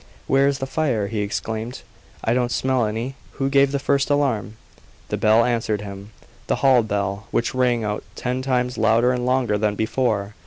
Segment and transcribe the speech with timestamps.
[0.25, 1.83] "Where is the fire?" he exclaimed.
[2.23, 3.13] "I don't smell any.
[3.33, 4.57] Who gave the first alarm?"
[5.09, 6.09] The bell answered him.
[6.47, 10.33] The hall bell, which rang out ten times louder and longer than before.